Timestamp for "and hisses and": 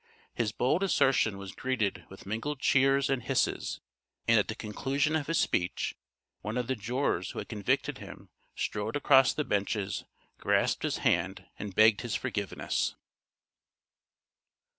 3.07-4.39